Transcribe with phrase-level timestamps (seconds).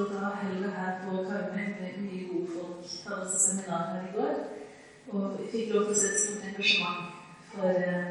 [0.00, 2.92] å da heller her på Karmøy med mye gode folk.
[3.04, 4.34] Hadde også seminar her i går.
[5.12, 7.00] Og vi fikk lov til å se et stort engasjement
[7.52, 8.06] for eh,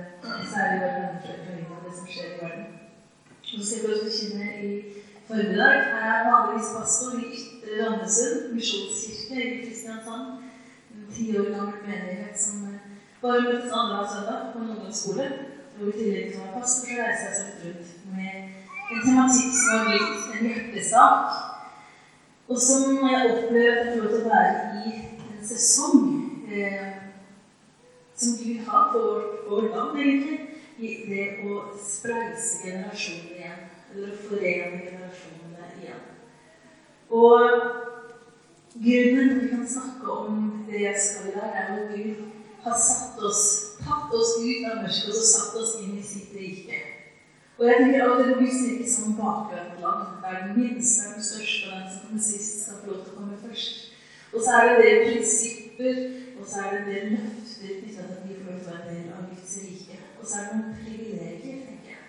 [0.53, 2.67] særlig våre fra og det som skjer i verden.
[3.51, 4.71] Nå skal vi også forkynne i
[5.27, 5.87] formiddag.
[5.95, 10.47] Her er vanligvis pastor i Ytre Randesund misjonskirke i Kristiansand.
[10.93, 12.89] En ti år gammel menighet som eh,
[13.21, 15.29] bare andre annenhver søndag på en ungdomsskole.
[15.79, 18.59] Og i tillegg til å være pastor, så reiser jeg seg rundt med
[18.91, 21.50] en tematikk som har blitt en hjertesak,
[22.51, 23.35] og som jeg
[23.93, 26.01] til å være i en sesong
[26.51, 26.97] eh,
[28.19, 30.39] som Gud har for vårt, land, egentlig,
[30.81, 33.63] i det å spleise generasjoner igjen.
[33.93, 36.03] Eller forene generasjonene igjen.
[37.07, 37.47] Og
[38.83, 42.25] grunnen til vi kan snakke om det jeg skal i dag, er at Gud
[42.65, 43.45] har satt oss,
[43.79, 46.83] tatt oss ut av mørket og satt oss inn i sitt rike.
[47.61, 51.65] Og jeg tenker at det blir ikke som bakgrunnsland, der den minste er den største,
[51.69, 53.75] og den som kommer sist, skal få lov til å komme først.
[54.33, 55.99] Og så er det det prinsipper,
[56.39, 58.87] og så er det det løfter knytta til at vi får lov til å være
[58.87, 59.97] en del av Guds rike.
[60.17, 62.07] Og så er det noen privilegier, tenker jeg.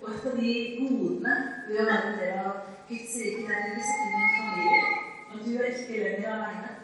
[0.00, 1.36] Og et av de godene
[1.68, 2.58] ved å være en del av
[2.90, 4.82] Guds rike, det er at du blir satt inn i en familie.
[5.28, 6.74] Og du er ikke lenger aleine.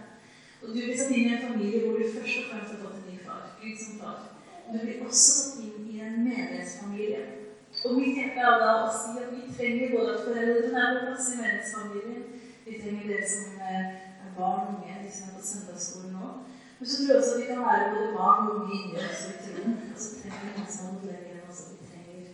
[0.63, 3.03] Og du blir satt inn i en familie hvor du først og fremst har fått
[3.03, 4.23] en ny far, Gud som far.
[4.69, 7.38] Men du blir også satt inn i en menighetsfamilie.
[7.85, 11.03] Og mitt hjerte er da å si at vi trenger både at foreldrene er på
[11.07, 12.25] plass i menighetsfamilien,
[12.67, 13.93] vi trenger dere som eh,
[14.25, 16.31] er barn og unge, de som er på søndagsskolen nå.
[16.79, 19.37] Men så tror jeg også at vi kan være både barn og unge oss i
[19.45, 19.79] troen.
[19.93, 21.63] Og så trenger vi noen som modellerer oss.
[21.71, 22.27] Vi trenger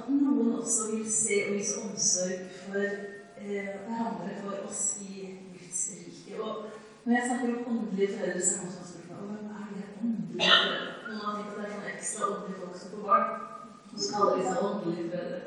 [0.00, 5.86] at noen også vil se og vise omsorg for eh, hverandre, for oss i Guds
[6.00, 6.40] rike.
[6.40, 6.66] Og
[7.04, 9.32] når jeg snakker om åndelige foreldre, så er det noen som har spurt meg om
[9.38, 10.94] er det åndelige foreldre?
[11.08, 13.53] Noen har tenkt at det er noen ekstra åndelige folk som får barn.
[13.94, 15.40] Og skal kaller de seg åndelige foreldre.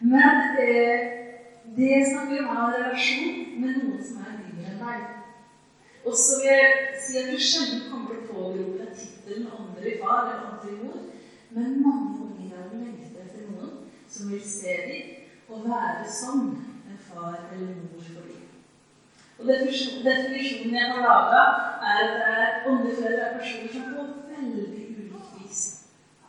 [0.00, 1.04] Men eh,
[1.76, 5.06] det som vil en relasjon med noen som er yngre enn deg.
[6.04, 9.94] Og så vil jeg si at du sjelden kommer til å påberope deg tittelen andre
[10.02, 11.00] far eller andre mor,
[11.56, 13.72] men mange unge i dag lengter etter noen
[14.10, 18.44] som vil se dem og være som en far eller mor for dem.
[19.38, 21.42] Og Definisjonen jeg har laga,
[21.94, 22.12] er
[22.44, 24.68] at åndelige foreldre er personer som på veldig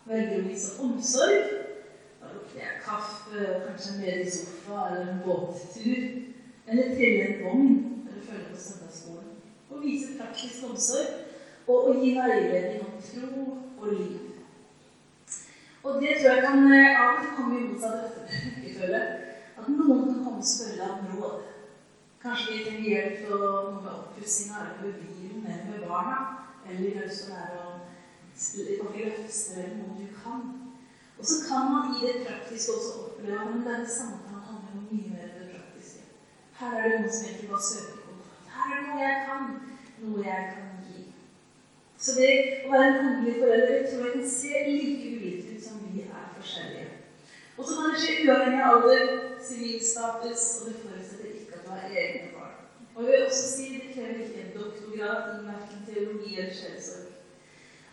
[0.05, 1.51] velger å vise omsorg.
[2.21, 6.05] Da lukter jeg kaffe, kanskje en bedre sofa eller en båttur.
[6.65, 7.73] Eller trille en vogn
[8.05, 9.33] eller følge på søndagsskolen.
[9.69, 11.21] Og vise praktisk omsorg
[11.65, 13.43] og å gi veiledning om tro
[13.81, 14.21] og liv.
[15.85, 19.01] Og det tror jeg kan eh, av og til komme i rekkefølge.
[19.59, 21.43] At noen kan komme og spørre deg om råd.
[22.23, 23.49] Kanskje vi trenger hjelp til å
[23.91, 26.17] oppussing av bilen eller med barna.
[26.65, 27.74] Eller vi har lyst til å lære om
[28.35, 30.41] eller noe du kan.
[31.19, 35.09] Og så kan man i det praktiske også oppleve at denne samtalen handler om mye
[35.13, 35.99] mer det praktiske.
[36.59, 38.49] Her er det noe som egentlig bare søker kontakt.
[38.55, 39.43] Her er det noe jeg kan.
[40.03, 41.05] Noe jeg kan gi.
[41.97, 42.31] Så det
[42.65, 46.27] å være en åndelig forelder tror jeg kan se like ulikt ut som vi er
[46.35, 46.91] forskjellige.
[47.57, 49.05] Og så kan det skje uavhengig av alder,
[49.47, 52.57] sivilstatus, og det forutsetter ikke at du har egne barn.
[52.95, 57.04] Og jeg vil også si det krever ikke en doktorgrad i verken teologi eller sjelesorg.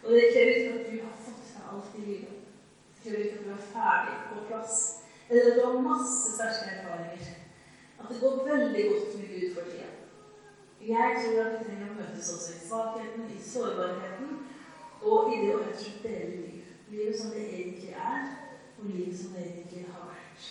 [0.04, 2.38] Og det krever ikke at du har fått deg alt i livet.
[2.94, 4.78] Det krever ikke at du er ferdig på plass.
[5.28, 7.34] Eller at du har masse sterke erfaringer.
[8.00, 9.90] At det går veldig godt med Gud for tida.
[10.82, 14.32] Jeg tror at vi trenger å møtes også i svakheten, i sårbarheten
[15.02, 16.64] og i det å rett og slett dele liv.
[16.90, 18.24] Livet som det egentlig er,
[18.78, 20.48] og livet som det egentlig har vært.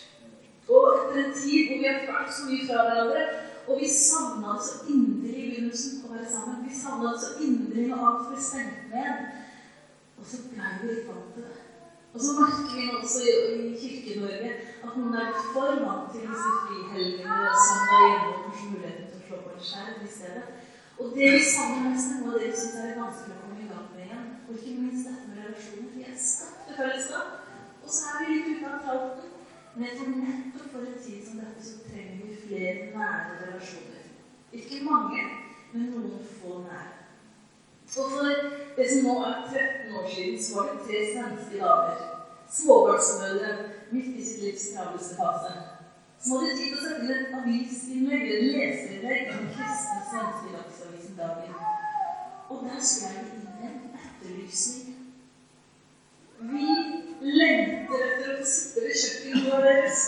[0.72, 3.26] Og etter en tid hvor vi har vært så mye fra hverandre,
[3.68, 6.64] og vi savna det så inderlig i begynnelsen å være sammen.
[6.66, 9.41] Vi savna det så inderlig når alt ble stengt ned.
[10.22, 11.60] Og så blei vi litt vant til det.
[12.12, 14.50] Og så merker vi også i, i Kirke-Norge
[14.86, 19.18] at noen er for vant til disse frihelgene og søndag hjemme og kanskje muligheten til
[19.18, 20.44] å slå på en skjerm i stedet.
[21.02, 23.64] Og det vi savner mest, er noe av det vi syns er vanskelig å komme
[23.64, 24.30] i gang med igjen.
[24.46, 25.90] Og ikke minst dette med relasjonen.
[25.96, 26.72] Vi er skapt
[27.82, 29.30] og så er vi litt ute av tralten.
[29.74, 34.10] Men tror nettopp for en tid som dette så trenger vi flere nære relasjoner.
[34.52, 35.22] Ikke mange,
[35.72, 37.01] men noen få nære.
[37.96, 38.24] Og for
[38.76, 41.98] det som nå er 13 år siden, så var det tre svenske damer,
[42.56, 43.50] småbarnsmødre,
[43.92, 45.52] midt i sitt livs travleste fase,
[46.22, 50.54] som hadde tid til å sette inn et avisinnlegg, eller leserinnlegg, i den kristne svenske
[50.56, 51.54] dagsavisen Dagen.
[52.48, 54.96] Og der skrev de inn en etterlysning.
[56.52, 56.68] Vi
[57.20, 60.06] lengter etter å få sitte ved kjøkkenbordet deres.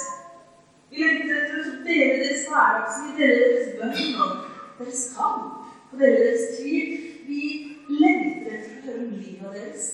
[0.91, 4.33] Vi lengter etter å dele deres hverdagsliv, dele deres bønn og
[4.81, 5.61] deres kamp,
[5.93, 6.97] og dele deres tvil.
[7.29, 7.43] Vi
[7.89, 9.87] lengter etter å høre om livet deres.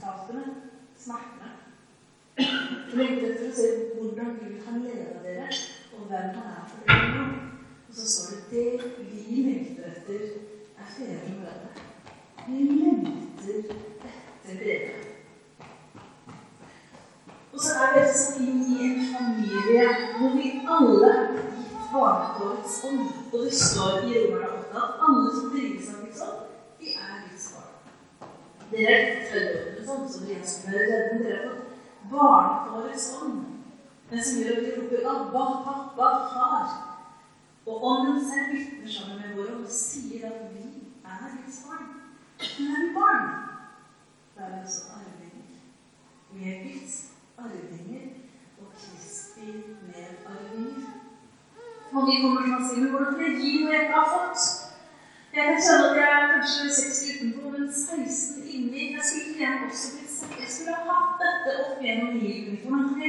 [0.00, 0.44] Tapene,
[1.00, 1.52] smertene.
[2.36, 5.48] Lengter etter å se hvordan Gud kan lede dere,
[5.96, 7.26] og hvem han er for dere.
[7.96, 10.24] så står det det vi lengter etter,
[10.76, 11.70] er fedre og mødre.
[12.46, 15.06] Vi lengter etter dere.
[17.56, 19.84] Og så er vi som inn i en familie
[20.18, 21.66] hvor vi alle er gitt.
[23.32, 26.42] Og det står i Romerne 8 at alle som drives av Guds ånd,
[26.80, 27.72] de er Guds barn.
[28.70, 31.18] Dere er født sånn som dere skulle være redde.
[31.22, 33.44] Dere har fått barnekårets ånd.
[34.10, 36.74] Den som gjør at vi roper 'Abba, pappa, far'.
[37.66, 40.66] Og ånden selv vitner sammen med våre og sier at vi
[41.04, 41.86] er Guds barn.
[42.58, 43.26] Men er vi barn?
[44.36, 45.48] Da er vi også arvinger.
[46.32, 46.94] Vi er Guds
[47.38, 48.06] arvinger
[48.60, 49.48] og Kristi
[49.88, 50.92] medarvinger.
[51.92, 54.42] Mange kommer til å si men hvordan kan jeg gi noe jeg ikke har fått?
[55.34, 58.92] Jeg kan kjenne at jeg er kanskje 60 utenpå, men 16 inni.
[58.94, 60.34] Jeg skulle gjerne også blitt sett.
[60.40, 63.00] Jeg skulle ha hatt dette opp gjennom livet men Hvordan kan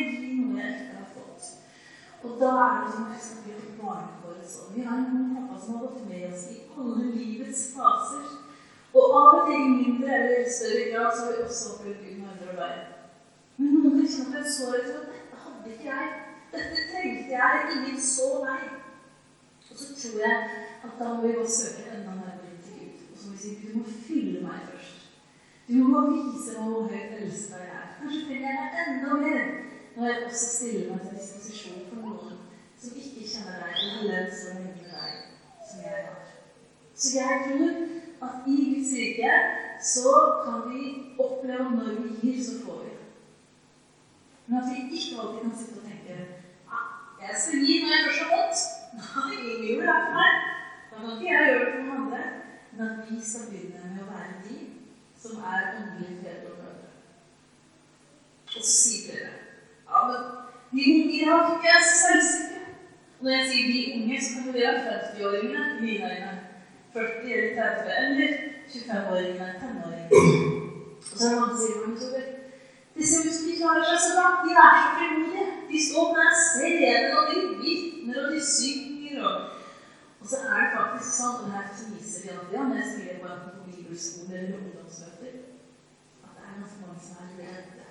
[0.42, 1.50] noe jeg ikke har fått?
[2.24, 3.68] Og da er det som at vi har
[4.34, 4.56] oss.
[4.62, 8.28] Og Vi har en god pappa som har gått med oss i alle livets faser.
[8.98, 12.18] Og av og til i mindre eller større grad så har vi også opplevd Gud
[12.22, 12.88] med andre veien.
[13.58, 16.08] Men noen ganger jeg en sårhet for at dette hadde ikke jeg.
[16.56, 17.62] Dette trengte jeg.
[17.76, 18.66] Ingen så meg.
[19.70, 20.38] Og så tror jeg
[20.88, 22.27] at da må vi gå og søke enda nærmere
[23.36, 23.36] til Gud.
[23.36, 25.00] Og så må vi si du må fylle meg først.
[25.68, 27.88] Du må vise meg hvor høyt elska jeg er.
[28.00, 29.48] Kanskje trenger jeg deg enda mer
[29.96, 32.36] når jeg også stiller meg til disposisjon for noen
[32.78, 35.14] som ikke kjenner deg, eller levd så lenge med deg,
[35.70, 36.28] som jeg har.
[36.94, 39.34] Så jeg tror at i Guds rike
[39.94, 40.14] så
[40.46, 40.84] kan vi
[41.26, 42.94] oppleve når vi gir, så får vi.
[44.48, 46.18] Men at vi ikke alltid kan sitte og tenke
[46.72, 46.82] ja,
[47.22, 48.60] jeg skal gi når jeg først har fått.
[48.98, 50.44] Nei, ingen gjorde det for meg.
[50.92, 52.47] Da kan ikke jeg gjøre det for noen andre.
[52.78, 54.58] Men at vi skal begynne med å være de
[55.22, 56.92] som er åndelige fedre og mødre.
[58.46, 59.32] Og så sier dere
[59.88, 60.20] ja, men
[60.72, 62.62] de unge i dag ikke er så selvsikre.
[63.18, 66.34] Og når jeg sier de unge, så kan det være 50-åringene i mine øyne.
[66.94, 68.38] 40 eller 30 eller
[68.74, 70.22] 25-åringene, tenåringene.
[71.12, 72.34] Og så er det mange som sier.
[72.98, 74.30] Det ser ut som de klarer seg så bra.
[74.46, 75.50] De er så frimodige.
[75.72, 79.24] De står den scenen, og de vitner, og de synger.
[79.26, 79.57] og
[80.28, 83.20] og så er det faktisk sånn, og her fniser vi alltid, ja, når jeg skriver
[83.22, 85.36] på enten bibelskole eller ungdomsmøter,
[86.26, 87.86] at det er ganske mange som er redde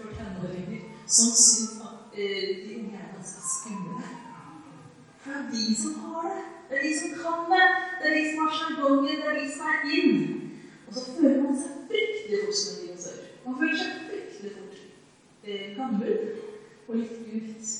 [0.00, 0.82] for tenåringer,
[1.14, 4.10] som syns at uh, de unge er ganske skumle.
[5.22, 6.44] For det er de som har det.
[6.68, 7.64] Det er de som kan det.
[8.02, 9.16] Det er de som har sjargonger.
[9.22, 10.20] Det er de som er inn.
[10.84, 13.24] Og så føler man seg fryktelig fort som en dinosaur.
[13.46, 14.76] Man føler seg fryktelig fort
[15.48, 16.14] eh, gammel
[16.88, 17.74] og litt ut.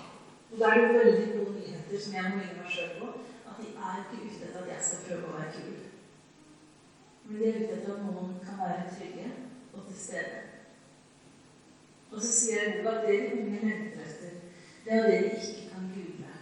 [0.00, 1.52] Og da er det veldig gode
[1.92, 3.08] nyheter som jeg må minne meg sjøl på,
[3.48, 5.74] at de er ikke ute etter at jeg skal prøve å være kul.
[7.24, 9.26] Men de er ute etter at noen kan være trygge
[9.72, 10.40] og til stede.
[12.12, 14.40] Og så sier jeg Gud at det de unge lengter etter,
[14.84, 16.32] det er det de ikke kan google.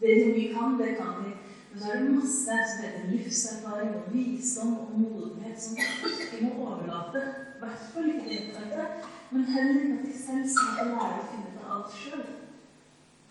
[0.00, 1.32] Det de unge kan, det kan de.
[1.70, 6.68] Men så er det masse som heter livserfaring og visdom og modenhet som ikke må
[6.68, 7.24] overlate.
[7.56, 11.50] I hvert fall ikke internettet, men heller ikke at de selv skal lære å finne
[11.50, 12.26] ut av alt sjøl.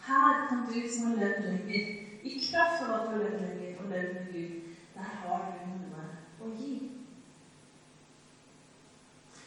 [0.08, 1.84] Her kan du som har levd lenger,
[2.24, 4.52] i kraft av at du har levd lenger og levd med Gud,
[4.96, 6.04] der har du noe
[6.44, 6.74] å gi.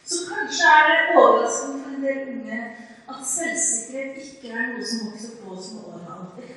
[0.07, 2.59] Så kanskje er det overraskende for en del unge
[3.07, 6.55] at selvsikkerhet ikke er noe som vokser på som årene alltid.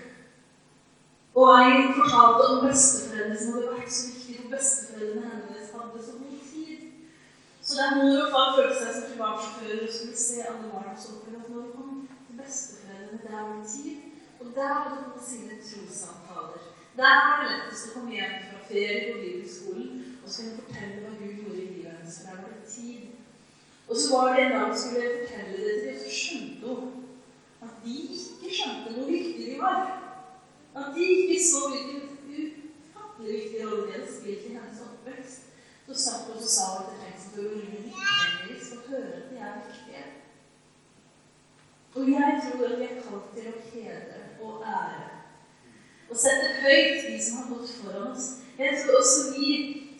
[1.41, 6.17] Og jeg fortalte om besteforeldre som hadde vært så viktige, for besteforeldrene hennes hadde så
[6.19, 6.87] god tid.
[7.63, 11.13] Så der mor og far følte seg som privatsjåfører og skulle se alle barna så
[11.15, 11.93] opplevde at når de kom
[12.27, 13.97] til besteforeldrene, der var det tid.
[14.41, 16.61] Og der hadde hun sine trossamtaler.
[16.97, 19.91] Der var det lettest å komme hjem fra ferie på bibelskolen
[20.21, 22.19] og skulle fortelle hva Gud gjorde i livet hennes.
[22.19, 23.01] For der var det tid.
[23.89, 26.91] Og så var det en dag hun skulle fortelle det til så skjønte hun
[27.65, 29.81] at de ikke skjønte hvor viktige de var.
[30.81, 35.43] At de ikke så hvilken ufattelig viktig rolle de hadde spilt i hennes oppvekst.
[35.87, 39.61] Så satt hun og sa hun det trengs Oline Nikkelis og høre at de er
[39.65, 40.05] viktige.
[41.95, 44.20] Og jeg tror at vi er kalt til å hedre
[44.65, 45.09] ære.
[46.11, 48.31] Og sette høyt de som har gått foran oss.
[48.59, 49.51] Jeg tror også vi,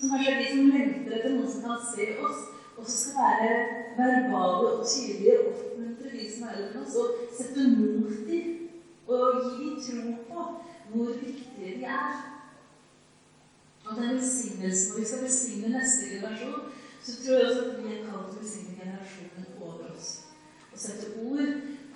[0.01, 2.41] som kanskje er de som lengter etter noen som kan se oss,
[2.81, 3.53] også skal være
[3.99, 8.57] verbale og tydelige og oppmuntre de som er eldre oss, og sette mot dem.
[9.11, 10.43] og gi tro på
[10.93, 12.13] hvor viktige de er.
[13.87, 16.61] Og den velsignelsen, hvor vi skal velsigne neste generasjon,
[17.03, 20.11] så tror jeg også at vi er kalt til å velsigne generasjonen over oss.
[20.73, 21.49] Og sette ord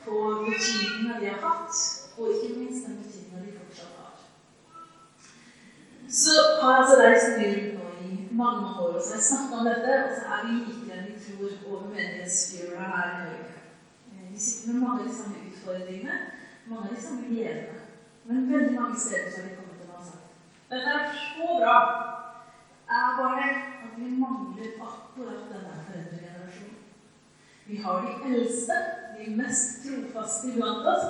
[0.05, 0.17] på
[0.49, 1.77] betydningen vi har hatt,
[2.19, 4.13] og ikke minst den betydningen de fortsatt har.
[6.21, 9.31] Så har jeg altså reist mye rundt nå i mange år, og så har jeg
[9.31, 13.19] snakka om dette, og så er vi likere enn vi tror over menighetsfjøla her i
[13.23, 13.55] Norge.
[14.35, 16.21] Vi sitter med mange av de samme utfordringene,
[16.67, 17.81] mange av de samme gledene.
[18.25, 20.25] Men veldig mange steder så har de kommet til meg og sagt
[20.75, 21.75] dette er så bra.
[22.89, 23.45] Det er bare
[23.85, 26.81] at vi mangler akkurat denne foreldregenerasjonen.
[27.67, 28.79] Vi har de eldste,
[29.19, 31.07] de mest trofaste iblant oss.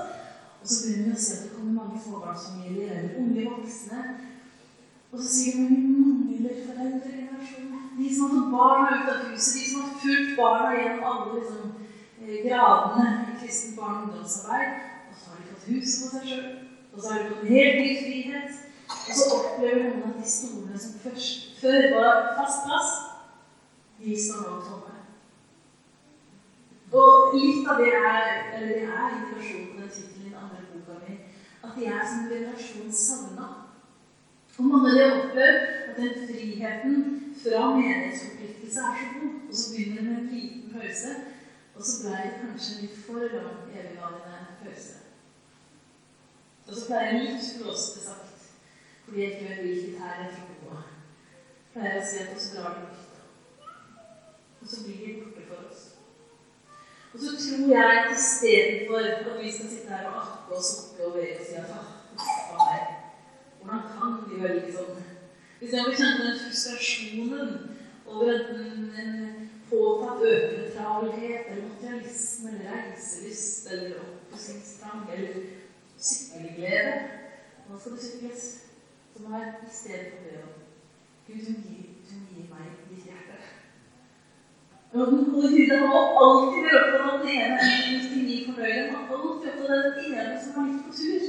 [0.64, 4.04] Og så begynner vi å se at det kommer mange småbarnsfamilier eller unge voksne.
[5.12, 7.82] Og så sier vi vi mangler foreldregenerasjonen.
[7.98, 11.34] De som har fått barna ut av huset, de som har fulgt barna gjennom alle
[11.34, 11.74] liksom,
[12.22, 14.72] eh, gradene i kristent barn- og ungdomsarbeid.
[15.10, 16.48] Og så har de fått huset på seg sjøl.
[16.94, 18.64] Og så har de fått helt ny frihet.
[18.88, 22.90] Og så opplever noen at de stolene som først, før var fast plass,
[24.00, 24.93] de står nå tomme.
[26.94, 31.16] Og litt av det er, eller det er indikasjon på den tittelen andre boka mi,
[31.66, 33.48] at jeg er som en generasjon savna.
[34.54, 37.00] Og mange av de har opplevd at den friheten
[37.42, 41.16] fra menighetsforpliktelse er så god, og så begynner det med en liten pause,
[41.74, 45.00] og så ble det kanskje en litt for lang evigvarende pause.
[46.66, 48.30] Og så pleier jeg litt flåsete sagt
[49.04, 50.78] fordi jeg ikke vet hvilket her jeg tråkker på.
[51.74, 53.66] Pleier å si at også drar det lufta.
[54.62, 55.82] Og så blir de borte for oss.
[57.14, 61.04] Og så tror jeg at istedenfor at vi skal sitte her og akke og sukke
[61.06, 61.90] og ve og si at ah.
[63.58, 65.04] Hvordan kan vi velge sånn?
[65.58, 67.52] Hvis jeg må kjenne den frustrasjonen
[68.06, 69.14] over en, en
[69.70, 75.40] påtatt økende travelhet eller materialisme eller reiselyst eller oppussingstrang eller
[75.98, 76.94] sykkelglede
[77.68, 78.44] Nå skal det sykles
[79.14, 80.52] Så må jeg stedet for det å
[81.24, 83.38] Gud, du gir meg ditt hjerte.
[84.94, 88.82] Og den gode Gud har alltid vært opptatt av den ene 99 fornøyde.
[88.90, 91.24] Han har alltid opptatt av den ene som er litt på tur.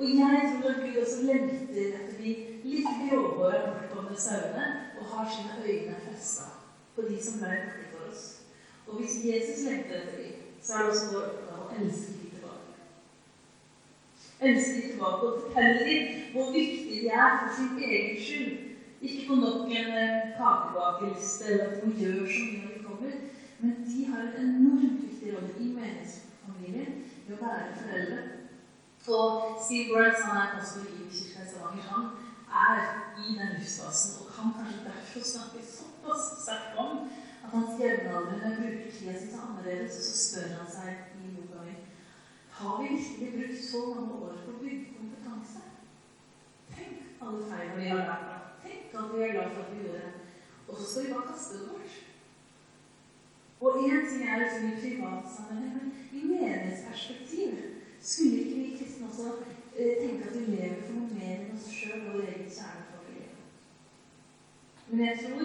[0.00, 4.66] Og jeg tror at Gud også lengter etter de litt gråhåra, bortkomne sauene
[4.98, 6.50] og har sine øyne festa
[6.96, 8.24] på de som borte for oss.
[8.86, 12.34] Og hvis Jesus lengter etter dem, så er det også vår oppgave å elske dem
[12.34, 12.74] tilbake.
[14.50, 18.58] Elske dem tilbake og fortelle dem hvor viktig de er for sin egen skyld.
[19.00, 23.16] Ikke på nok en eh, kakebakeliste eller at de gjør så mye når.
[23.60, 26.94] Men de har en enormt viktig rolle i menighetsfamilien
[27.26, 28.20] ved å være foreldre.
[29.10, 32.04] Og Steve Burns, han er pastor i Kirka i Stavanger, han
[32.64, 32.80] er
[33.20, 37.06] i den livsfasen og kan kanskje derfor snakke såpass sterkt om
[37.44, 41.64] at hans jevnaldrende bruker tida si til annerledes, og så spør han seg i boka
[41.64, 41.76] mi
[42.60, 45.60] har vi virkelig brukt så mange år på å bygge kompetanse?
[46.74, 48.50] Tenk alle feilene vi har lært.
[48.64, 50.10] Tenk at vi er glad for at vi gjorde det.
[50.68, 51.94] Og så skal vi bare kaste det bort.
[53.60, 57.50] Og én ting er liksom i privatsammenheng, men i menighetsperspektiv
[58.00, 59.26] skulle ikke vi kristne også
[59.76, 63.34] eh, tenke at vi lever for noe mer enn oss sjøl og vår egen kjernefamilie.
[64.90, 65.44] Men jeg tror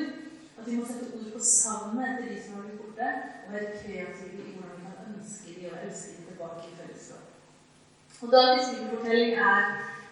[0.58, 3.10] at vi må sette ord på savnet etter de som har blitt borte,
[3.46, 7.26] og være kreative i hvordan vi kan ønske de og elske de tilbake i fellesskap.
[8.22, 9.62] Og Dagens bibelfortelling er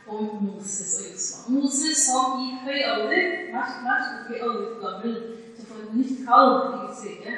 [0.07, 1.39] om Moses og Josua.
[1.55, 5.17] Moses som i høy alder Merk, merk, ikke i alder for gammel,
[5.55, 7.36] som får et nytt kall i Guds rike.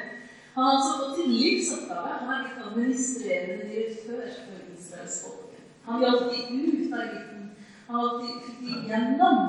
[0.56, 2.12] Han har altså fått til livsoppgave.
[2.20, 5.58] Han er blitt administrerende direktør for Israels folk.
[5.84, 7.42] Han hjalp de ut av Egypten.
[7.90, 9.42] Han fikk de gjennom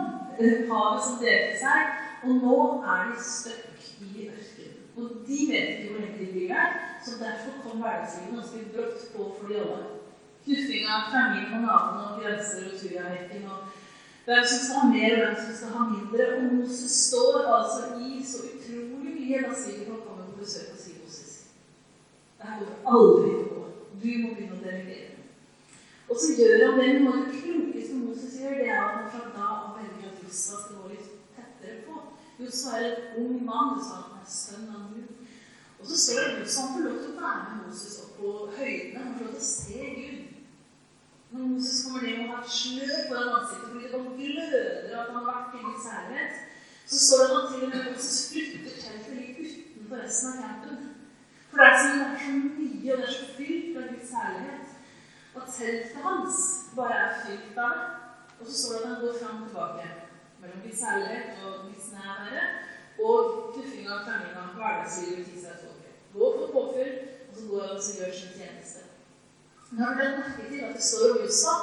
[0.71, 2.57] havet som delte seg, og nå
[2.95, 4.83] er de stuck i ørkenen.
[4.97, 9.07] Og de vet ikke hvor lenge de blir der, så derfor kom hverdagslivet ganske brått
[9.13, 9.79] på for de alle.
[10.43, 13.63] Knuffing av krangling på naboene og grenser og tujahekking og
[14.27, 16.27] hvem som skal ha mer, og hvem som skal ha mindre.
[16.35, 20.86] Og Moses står altså i så utrolig mye da svigerfolk kommer på besøk Moses
[22.37, 23.63] det her går aldri på.
[24.01, 25.17] Du må begynne å delegere.
[26.07, 29.09] Og så gjør han det, noe av det klokeste Moses gjør, det er at han
[29.11, 32.03] fra da av velger at Josva skal gå litt tettere på.
[32.39, 35.25] Josva er en ung mann, det sa han er sønn av Gud.
[35.77, 39.03] Og så det Josva han får lov til å være med Moses opp på høydene.
[39.03, 40.33] Han får lov til å se Gud.
[41.29, 45.09] Når Moses kommer ned og har et slør foran ansiktet fordi det bare gløder at
[45.09, 46.37] han har vært i Guds herlighet,
[46.87, 50.85] så står han til og med Moses flytter teltet litt utenfor resten av campen.
[51.49, 54.73] For det er, så, mye, og det er så fylt av Guds herlighet,
[55.37, 56.41] at teltet hans
[56.75, 57.87] bare er fylt av det.
[58.39, 59.87] Og så står det at han går fram og tilbake
[60.41, 62.43] mellom Guds herlighet og Guds nærvære
[63.05, 65.95] og knuffing av krangling av hverdagslivet til seg folket.
[66.13, 66.93] Går for påfyll,
[67.29, 68.85] og så går han og gjør sin tjeneste.
[69.71, 71.55] Men har du lagt til at det står om Jossa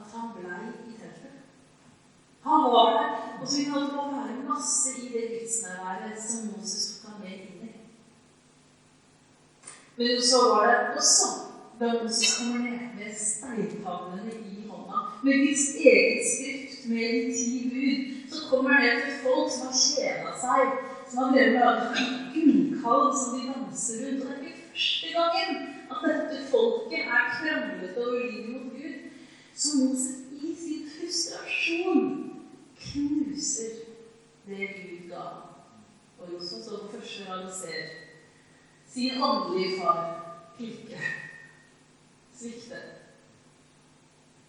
[0.00, 1.38] at han blei i teltet?
[2.44, 6.93] Han var der, og så kan han være masse i det gudsnærværet som Moses
[9.96, 11.26] men så var det også
[11.78, 17.52] bønder som kommer ned med steintavlene i hånda, med Guds eget skrift, med de ti
[17.70, 17.98] bud.
[18.32, 20.74] Så kommer det til folk som har kjeda seg,
[21.10, 24.22] som har drevet med en gullkalv som de danser rundt.
[24.24, 25.50] Og det er ikke første gangen
[25.92, 28.94] at dette folket er kranglete og lydig mot Gud.
[29.54, 32.06] Så Moses i sin frustrasjon
[32.86, 33.74] knuser
[34.46, 35.28] det Gud ga.
[36.18, 38.03] Og Josef så for første gang ser
[38.94, 40.20] sin åndelige far
[40.58, 40.98] ikke
[42.38, 42.82] sviktet.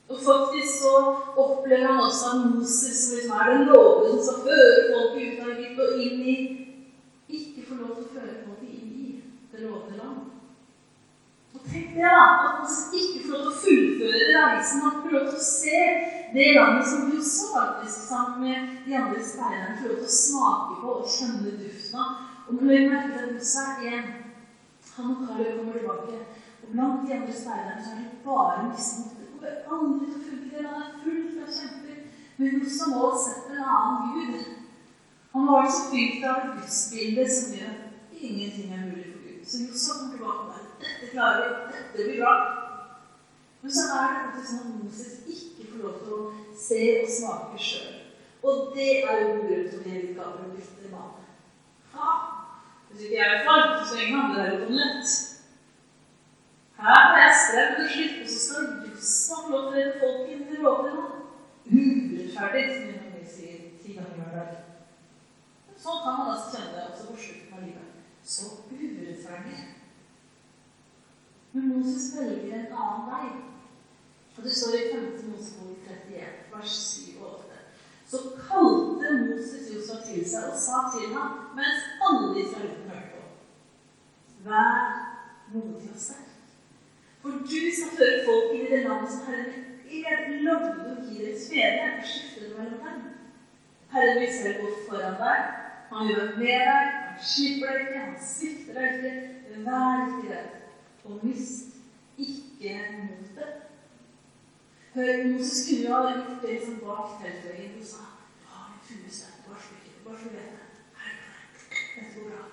[0.09, 4.83] Og faktisk så opplever han også at Moses, som liksom er den loven som fører
[4.91, 6.35] folk ut av Egypt og inn i
[7.27, 9.07] Ikke får lov til å føre folk inn i
[9.51, 10.19] det lovede land.
[11.55, 12.19] Og tenk det, da!
[12.45, 14.83] At Moses ikke får lov til å fullføre reisen.
[14.85, 15.79] Han får lov til å se
[16.35, 19.79] det landet som Gud så faktisk sammen med de andre speiderne.
[19.79, 22.21] Får lov til å smake på og skjønne duften av.
[22.45, 24.07] Og når vi merker at Moses er én
[24.95, 26.19] han og Karl kommer tilbake,
[26.63, 30.63] og blant de andre speiderne så er det bare mismot kommer aldri å.
[30.65, 32.03] Han er fullt av kjemper.
[32.37, 34.45] Men også må sette en annen gud.
[35.35, 39.41] Han var så fylt av et gudsbilde som gjør at ingenting er mulig for Gud.
[39.45, 41.73] Så Jossa kommer tilbake med, Dette klarer vi.
[41.73, 42.35] Dette blir bra.
[43.61, 46.21] Men så er det faktisk sånn at Moses ikke får lov til å
[46.65, 47.99] se og smake sjøl.
[48.45, 51.21] Og det er jo grunn til å bli litt gammel og bitter mann.
[52.95, 55.09] Hvis ikke jeg er far, så henger andre der på om lett.
[56.77, 59.99] Her har jeg strevd og slitt, og så skal jussen få lov til å redde
[60.03, 61.03] folk inn til rådene.
[61.65, 64.53] Urettferdig, som jeg kan sier ti ganger hver dag.
[65.75, 67.91] Sånn kan man altså kjenne det også på slutten av livet.
[68.23, 69.59] Så urettferdig.
[71.51, 73.27] Men Moses velger en annen vei.
[74.37, 75.05] Og det står i 5.
[75.33, 77.63] Mosebok 31, vers 7 og 8.
[78.07, 78.84] Så kalte
[79.21, 83.23] Moses Josfa til seg og sa til ham, mens alle israelittene hørte på,
[84.45, 84.81] Vær
[85.53, 86.31] modig og sterk.
[87.21, 89.63] For du skal føre folk i det landet som Herren
[90.05, 93.03] er lovde å gi deres fedre, og skifte det mellom dem.
[93.93, 95.45] Herren vil selv gå foran deg.
[95.93, 99.61] Han gjør med deg, han slipper deg ikke, han svikter deg ikke.
[99.65, 100.55] Vær ikke redd,
[101.07, 101.77] og mist
[102.21, 102.73] ikke
[103.05, 103.61] motet.
[104.95, 108.14] Hør, Moses kunne jo ha gjort det som bak teltveggen hos sa
[108.87, 110.65] Du vet det.
[111.95, 112.43] Dette går bra.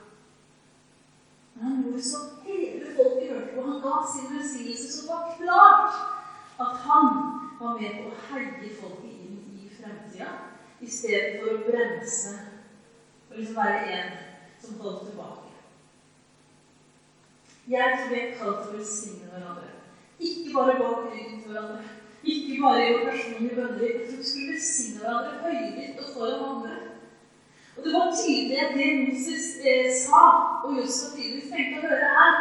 [1.55, 3.62] Men han gjorde så hele folket hørte på.
[3.66, 5.95] Han ga sin velsignelse så var klart
[6.61, 7.09] at han
[7.61, 10.33] var med på å heie folket inn i fremtida
[10.81, 12.33] i stedet for å bremse
[13.31, 14.14] og liksom være en
[14.62, 15.53] som holdt tilbake.
[17.68, 19.68] Jeg tror vi er kalt til å velsigne hverandre.
[20.18, 22.01] Ikke bare bak ryggen til hverandre.
[22.24, 23.92] Ikke bare i personlige bønner.
[24.11, 26.76] men skulle velsigne hverandre høylytt og foran andre.
[27.76, 30.22] Og det var tydelig at det Moses eh, sa,
[30.64, 32.35] og Josef tydeligvis tenkte å høre, er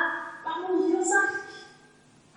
[0.46, 1.56] Vær modig og sterk.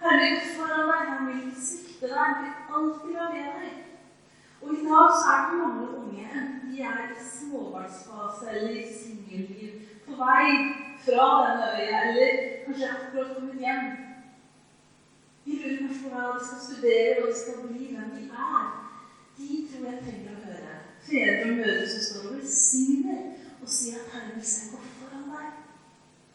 [0.04, 3.76] Herre, foran deg, han vil ikke svikte deg, han vil alltid være med deg.
[4.62, 9.72] Og i dag så er det mange unge, de er i småbarnsfase eller i singelliv,
[10.06, 10.48] på vei
[11.04, 12.30] fra den øya, eller
[12.64, 14.13] kanskje akkurat kommet hjem.
[15.44, 18.66] De lurer kanskje på hva de skal studere, hva de skal bli, hvem de er.
[19.38, 23.22] De tror jeg trenger å høre fedre og mødre som står og velsigner
[23.60, 25.50] og sier at Herren vil seg godt foran deg.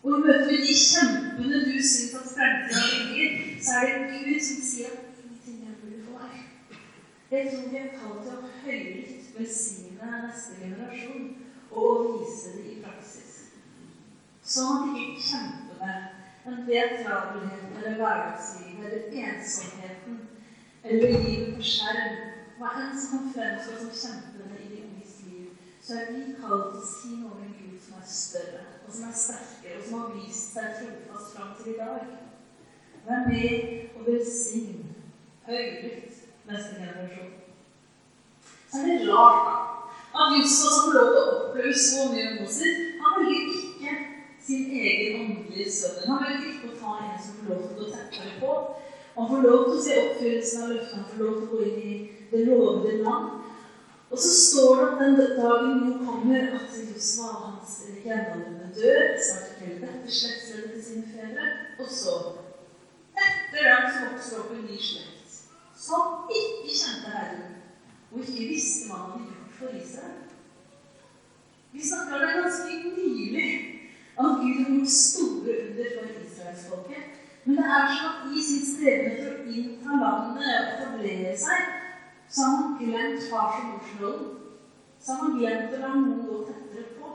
[0.04, 4.44] Og i møte med de kjempene du syns at fremtiden ligger, så er det Gud
[4.48, 6.46] som sier at ingenting er mulig for deg.
[7.32, 11.28] Jeg tror vi er kalt til å høylytt velsigne neste generasjon
[11.72, 13.36] og vise det i praksis.
[14.50, 15.59] Sånn at ikke kjempene,
[16.50, 20.20] en ved travelheten eller hverdagslivet eller ensomheten
[20.84, 22.14] eller livet på skjerm,
[22.60, 25.50] hva enn som kan fremstå som kjempende i de unges liv,
[25.84, 28.94] så er vi kalt til å si noe om en Gud som er større, og
[28.96, 32.08] som er sterkere, og som har vist seg trofast fram til i dag.
[33.06, 34.90] Vær med og velsign
[35.48, 37.36] høylytt neste generasjon.
[38.70, 39.58] Så er det rart da,
[40.20, 43.59] at Jussa, som får lov til å oppleve så mye om Moses, han velger
[44.50, 46.06] sin egen åndelige sønn.
[46.10, 48.56] Han vil å ta en som får lov til å gå tettere på.
[49.18, 51.62] Han får lov til å se oppfyllelsen av løftet, han får lov til å gå
[51.68, 51.96] inn i
[52.32, 53.36] det lovede land.
[54.10, 59.04] Og så står det at den dagen nå kommer at Josva og hans jevnaldrende dør.
[59.22, 61.50] Snart forteller dette slektsleddet til sine fedre.
[61.78, 62.16] Og så,
[63.14, 65.38] etter dem, så vokser opp en ny slekt
[65.80, 67.54] som ikke kjente Herren,
[68.12, 70.18] og ikke visste hva han hadde gjort for Israel.
[71.72, 73.48] Vi snakker om det ganske nylig,
[74.20, 77.04] at Gud gjort store under for israelsfolket.
[77.46, 81.70] Men det er sånn at i sitt streben etter å innta landet og etablere seg,
[82.30, 84.28] så har man glemt fars- og morsrollen.
[85.00, 87.14] Så har man glemt å la noen gå tettere på.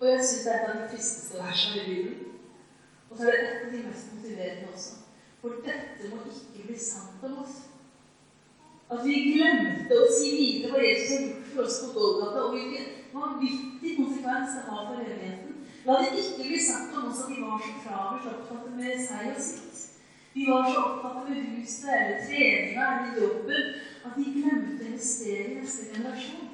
[0.00, 2.26] Og jeg syns det er et av de tristeste versene i Bibelen.
[3.10, 4.96] Og så er det et av de mest motiverende også.
[5.40, 7.60] For dette må ikke bli sant om oss.
[8.90, 12.56] At vi glemte å si videre hva Jesus har gjort for oss på Golgata, og
[12.56, 15.39] hvilken vanvittig konsekvens det har for evigheten.
[15.86, 19.30] La det ikke bli sagt om oss at de var så travelt opptatt med seg
[19.32, 19.78] og sitt.
[20.34, 23.70] De var så opptatt med huset eller treninga eller jobben
[24.04, 26.50] at de glemte å investere i neste generasjon.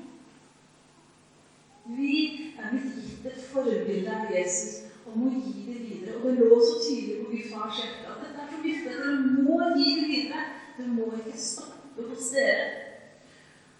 [1.96, 2.14] Vi
[2.58, 6.16] er blitt gitt et forbilde av Jesus om å gi det videre.
[6.22, 9.12] Og det lå så tydelig på Gud fars hjerte at dette er så viktig dere
[9.42, 10.48] må gi det videre.
[10.78, 12.66] Det må ikke stoppe hos dere.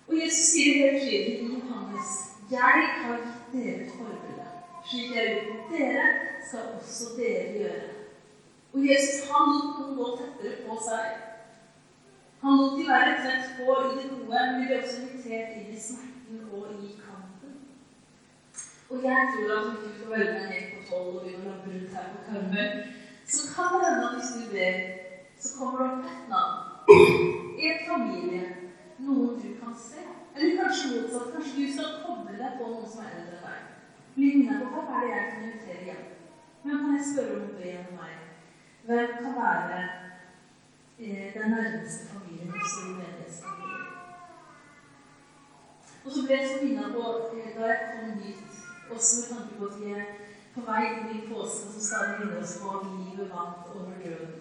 [0.07, 4.26] Og Jesus sier helt tydelig i Johannes jeg har gitt dere et forbilde.
[4.87, 6.03] Slik jeg har gjort dere,
[6.49, 7.87] skal også dere gjøre.
[8.73, 11.23] Og Jesus han lot noen gå tettere på seg.
[12.43, 15.81] Han lot de være tett på i det gode, men ble også invitert inn i
[15.87, 17.57] smerten og i kampen.
[18.91, 21.55] Og jeg tror at om du får være en helt på tolv og begynner å
[21.57, 22.69] labbe rundt her på Karmøy,
[23.27, 24.83] så kan det hende at hvis du ber,
[25.41, 28.45] så kommer det opp et navn i en familie,
[28.99, 30.05] noen du kan se.
[30.37, 31.33] Eller kanskje motsatt.
[31.35, 33.76] Kanskje du skal koble deg på noen som er eldre enn deg.
[34.17, 36.05] Minnet på hva er det jeg invitere hjem?
[36.63, 38.15] Hvem kan jeg spørre om noe gjennom meg?
[38.89, 39.81] Hvem kan være
[40.99, 43.91] eh, den nærmeste familien også i menighetsfamilien?
[46.05, 48.57] Og så ble jeg så minnet på eh, da jeg kom hit,
[48.91, 50.09] også med tanke på at vi er
[50.55, 54.35] på vei inn i påsken som vi minne oss på livet vant over døden.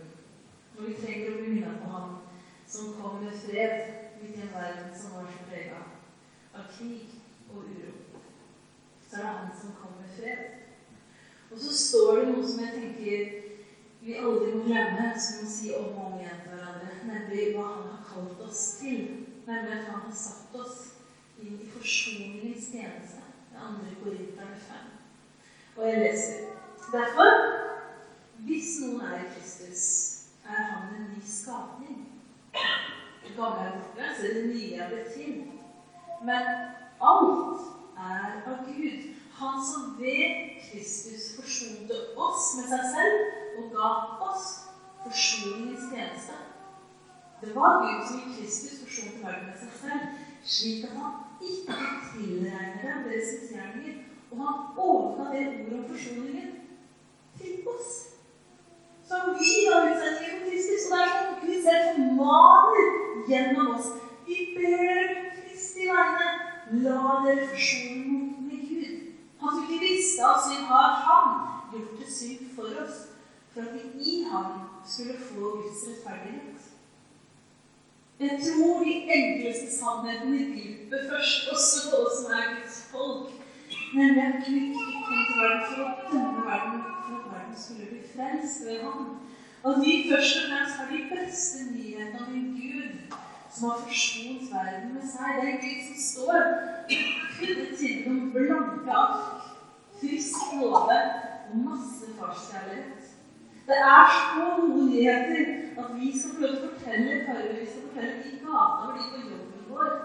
[0.77, 2.15] Og vi trenger å bli minnet på ham
[2.63, 3.75] som kom med fred
[4.21, 5.83] midt i en verden som var så prega
[6.55, 7.19] av krig
[7.51, 8.04] og uro.
[9.15, 10.37] Så er det han som kom med fred.
[11.51, 13.43] Og så står det noe som jeg tenker
[14.05, 17.63] vi aldri må glemme, som må si om og om igjen til hverandre, nemlig hva
[17.69, 18.99] han har kalt oss til.
[19.47, 20.81] Nemlig at han har satt oss
[21.39, 23.23] inn i forsoningens tjeneste.
[23.53, 24.91] Det andre Korinterne 5.
[25.77, 26.43] Og jeg leser.
[26.91, 27.39] Derfor,
[28.49, 29.85] hvis noen er i Kristus,
[30.43, 32.03] er han en ny skapning.
[33.23, 35.39] Det gamle er borte, så det nye er blitt til.
[36.27, 36.51] Men
[36.99, 39.11] alt er av Gud.
[39.35, 43.89] Han som ved Kristus forsonte oss med seg selv og ga
[44.29, 44.47] oss
[45.03, 46.37] forsoningens tjeneste.
[47.41, 50.05] Det var Gud som i Kristus forsonte verden med seg selv,
[50.55, 51.15] slik at han
[51.51, 51.79] ikke
[52.13, 56.51] tilregner dem deres gjerninger, Og han åpna det ordet om forsoningen
[57.39, 57.91] til oss.
[59.07, 60.87] Så vi har utsendinger for Kristus.
[60.89, 62.87] Og det er sånn Gud selv formaner
[63.29, 63.91] gjennom oss.
[64.25, 66.29] Vi ber Kristi vegne,
[66.71, 69.01] la dere forsone med Gud.
[69.41, 71.33] Han ikke visste av synd, har han
[71.73, 73.01] gjort det synd for oss,
[73.53, 76.71] for at vi i ham skulle få Guds rettferdighet.
[78.19, 83.33] Jeg tror de enkleste sannhetene griper først, også og oss som er Guds folk.
[83.95, 87.89] Nemlig at Gud ikke kom til verden for å dømme verden, for at verden skulle
[87.91, 89.11] bli frelst ved ham.
[89.65, 93.15] At vi først og fremst har de beste nyhetene om Gud
[93.55, 95.41] som har forsont verden med seg.
[95.41, 96.47] Det er Gud som står
[97.39, 99.45] kunne til noen blanke ark,
[99.99, 100.97] frisk nåde
[101.49, 103.13] og masse farskjærlighet.
[103.67, 105.45] Det er så gode nyheter
[105.81, 109.21] at vi skal få å fortelle Karve, vi skal fortelle i gata og de på
[109.23, 109.95] jobben vår,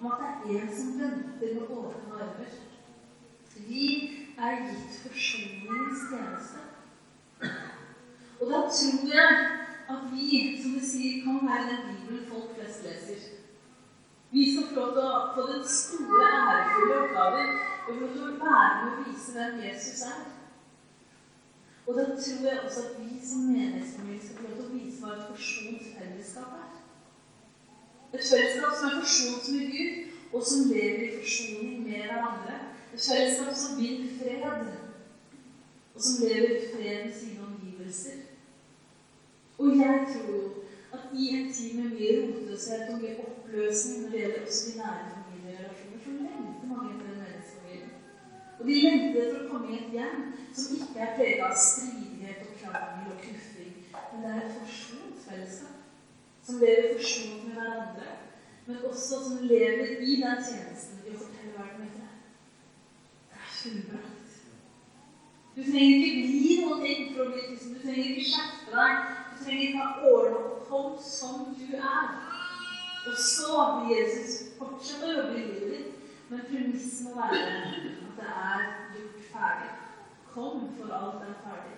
[0.00, 2.54] om at det er en som venter med åpne armer.
[3.66, 3.90] Vi
[4.38, 7.52] er gitt forsoningens tjeneste.
[8.40, 10.28] Og da tror jeg at vi,
[10.62, 13.24] som du sier, kan være den Bibelen folk flest leser.
[14.34, 17.52] Vi skal få lov til å få den store, ærefulle oppgaven
[17.84, 20.24] og få å være med å vise hvem Jesus er.
[21.86, 25.04] Og da tror jeg også at vi som menighetsfamilie skal få lov til å vise
[25.04, 26.74] hva et forsjonsfellesskap er.
[28.14, 30.02] Et fellesskap som er forsont med Gud,
[30.34, 32.60] og som lever i forsoning med hverandre.
[32.94, 34.70] Et fellesskap som vil fred,
[35.94, 38.23] og som lever i fred med sine omgivelser.
[39.64, 40.42] Og jeg tror
[40.94, 44.78] at i en tid med mye rotløshet og mye oppløsning når det gjelder også de
[44.78, 47.88] nære familierelasjoner, så lengter mange etter en menneskefamilie.
[48.58, 50.20] Og de lengter etter å komme i et hjem
[50.58, 53.72] som ikke er preget av stridighet og krangel og knuffing,
[54.10, 55.80] men det er et forsont fellesskap.
[56.46, 58.12] Som lever forsont med hverandre,
[58.66, 62.12] men også som lever i den tjenesten i å fortelle verden etter.
[63.32, 64.24] Det er fullbrakt.
[65.56, 67.76] Du trenger ikke bli noe ting for å bli kristen.
[67.76, 69.23] Du trenger ikke skjerpe deg.
[69.44, 70.50] Trenger ikke ha og.
[70.68, 72.06] Kom som du er.
[73.06, 78.14] Og så vil Jesus fortsette å jobbe i livet ditt, men premisset må være at
[78.16, 78.62] det er
[78.94, 79.74] gjort ferdig.
[80.32, 81.76] Kom, for alt er ferdig.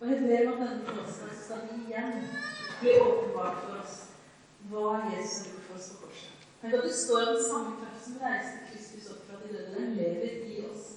[0.00, 2.24] Og jeg ber om at denne påsken skal igjen
[2.80, 4.00] bli åpenbart for oss
[4.72, 6.50] hva Jesus har gjort for oss på korset.
[6.62, 10.44] Tenk at det står den samme kraft som reiste Kristus opp fra de døde, lever
[10.48, 10.90] i oss.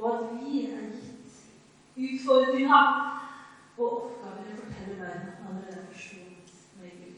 [0.00, 1.40] Og at vi er gitt
[2.08, 2.80] utfordringa
[3.82, 7.14] og oppgaven å fortelle verden at han er er forsont med Gud.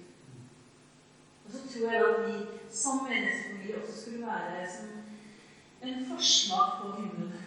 [1.44, 2.36] Og så tror jeg at vi
[2.82, 4.86] som menneskefamilie også skulle være som
[5.88, 7.44] en forsmak på himmelen.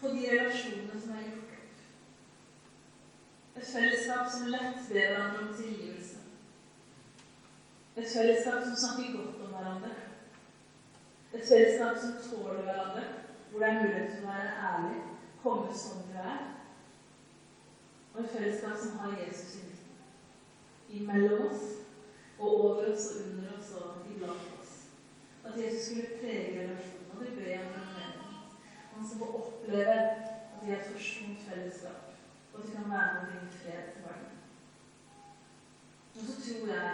[0.00, 1.52] På de relasjonene som er gjort.
[3.56, 6.16] Et fellesskap som lett ber hverandre om tilgivelse.
[7.96, 9.92] Et fellesskap som snakker godt om hverandre.
[11.34, 13.04] Et fellesskap som tåler hverandre,
[13.50, 14.98] hvor det er mulighet til å være ærlig,
[15.42, 16.40] komme som du er.
[18.14, 19.78] Og et fellesskap som har Jesus i midten.
[20.88, 21.62] imellom oss,
[22.38, 24.72] og over oss og under oss og iblant oss.
[25.44, 27.10] At Jesus skulle prege relasjonen.
[27.12, 27.82] Og det ber jeg om.
[28.94, 29.94] Han skal få oppleve
[30.54, 32.02] at vi er et forsont fellesskap,
[32.52, 34.36] og at vi kan være med og bringe fred til verden.
[36.14, 36.90] Og så tror jeg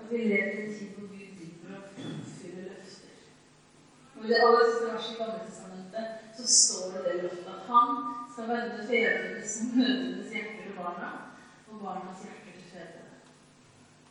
[0.00, 3.14] at vi lever i en tid hvor Gud driver og oppfyller løfter.
[4.16, 7.88] Og I det aller siste verset i Gamletestamentet så står det det løftet at han
[8.42, 11.08] skal vende fedrenes og mødrenes hjerter til barna,
[11.68, 13.16] og barnas hjerter til fedrene.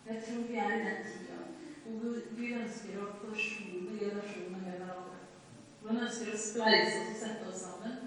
[0.08, 1.40] Jeg tror vi er i den tida
[1.86, 5.18] hvor Gud ønsker å forsone generasjoner med hverandre.
[5.82, 7.98] Hvor han ønsker å spleise oss og sette oss sammen.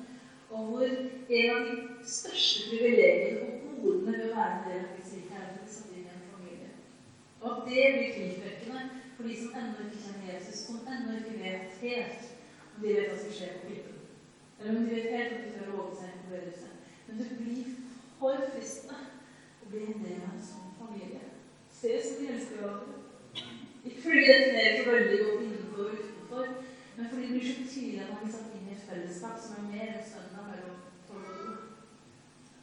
[0.48, 1.74] Og hvor en av de
[2.14, 6.06] største privilegiene og godene å være en del av rike er å bli satt inn
[6.06, 6.70] i en familie.
[7.42, 8.86] Og at det blir tiltrekkende
[9.18, 12.32] for de som ennå ikke kjenner Jesus, som ennå ikke vet helt
[12.70, 13.94] om de vet hva som skjer på klippen.
[14.60, 16.76] Eller om de vet helt at de tør å våge seg inn på bedehuset.
[17.06, 17.72] Men det blir
[18.20, 19.00] for fristende
[19.82, 21.20] en sånn familie.
[21.70, 23.00] Se som de elsker hverandre.
[23.84, 26.46] Ikke fordi det definerer så veldig godt innenfor og utenfor,
[26.96, 29.56] men fordi det blir så tydelig at man blir satt inn i et fellesskap som
[29.58, 31.52] er mer enn søndag mellom tolv og to.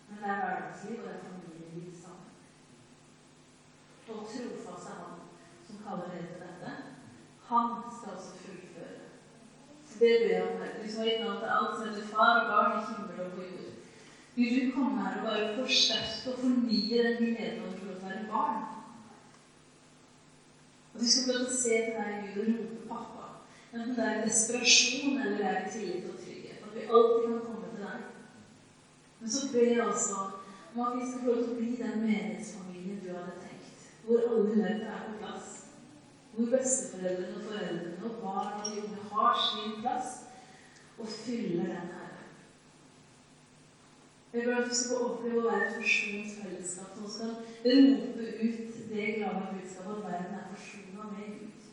[0.07, 2.31] Men det er hverdagsliv, og det er familieliv sammen.
[4.11, 5.19] Og trofast er han
[5.67, 6.73] som kaller dere til dette.
[7.51, 8.99] Han skal også fullføre.
[9.85, 10.61] Så det ber jeg om.
[10.79, 13.41] Du som har gitt til alt som heter far og barn i himmel og på
[13.49, 13.60] jord.
[14.41, 18.63] Vil du komme her og bare forsterke og fornye den gleden over å være barn?
[20.93, 23.27] Og du skal å se til deg Gud og rope 'pappa'.
[23.73, 26.65] Enten det er desperasjon eller det er tillit og trygghet.
[26.65, 28.01] At vi alltid kan komme til deg.
[29.19, 30.17] Men så ber jeg altså
[30.73, 33.87] om at vi skal få lov til å bli den menighetsfamilien du hadde tenkt.
[34.05, 35.49] Hvor alle ledere er på plass.
[36.33, 40.23] Hvor besteforeldrene og foreldrene og barn og de unge har sin plass
[40.97, 42.00] og fyller den her.
[44.33, 47.31] Jeg vil at du skal oppleve å være et fellesskap som skal
[47.65, 51.65] rope ut det glade budskapet at verden er forsona med Gud.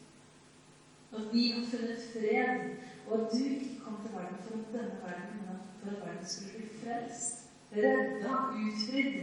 [1.19, 2.65] At vi har funnet fred,
[3.07, 6.51] og at du ikke kom til verden for at denne verden, for at verden skulle
[6.57, 9.23] bli frelst, redda, utfridd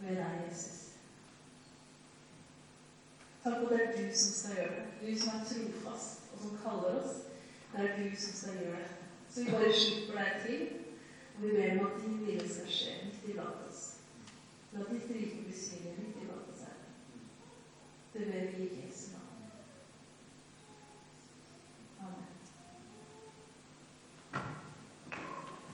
[0.00, 0.80] ved deg, Jesus.
[3.44, 4.84] Takk at det er du som skal gjøre det.
[5.04, 7.14] Du som er trofast, og som kaller oss.
[7.72, 9.08] Det er du som skal gjøre det.
[9.30, 10.68] Så vi bare slipper deg til.
[11.40, 12.94] Ber om at din vilje skal skje
[13.30, 13.82] iblant oss.
[14.72, 16.80] La ditt rike bli synlig midt oss her.
[18.12, 19.07] Det ber vi i Jesu.